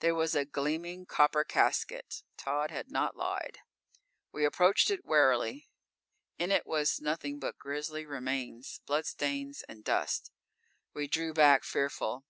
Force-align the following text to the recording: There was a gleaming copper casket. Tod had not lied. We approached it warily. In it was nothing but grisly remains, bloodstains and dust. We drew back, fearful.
There 0.00 0.14
was 0.14 0.34
a 0.34 0.46
gleaming 0.46 1.04
copper 1.04 1.44
casket. 1.44 2.22
Tod 2.38 2.70
had 2.70 2.90
not 2.90 3.18
lied. 3.18 3.58
We 4.32 4.46
approached 4.46 4.90
it 4.90 5.04
warily. 5.04 5.68
In 6.38 6.50
it 6.50 6.66
was 6.66 7.02
nothing 7.02 7.38
but 7.38 7.58
grisly 7.58 8.06
remains, 8.06 8.80
bloodstains 8.86 9.64
and 9.68 9.84
dust. 9.84 10.32
We 10.94 11.06
drew 11.06 11.34
back, 11.34 11.64
fearful. 11.64 12.24